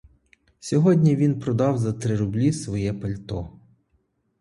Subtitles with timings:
[0.59, 3.51] Сьогодні він продав за три рублі своє пальто.